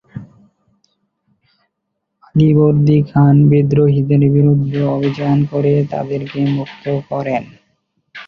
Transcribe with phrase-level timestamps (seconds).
[2.27, 7.43] আলীবর্দী খান বিদ্রোহীদের বিরুদ্ধে অভিযান করে তাদেরকে মুক্ত করেন।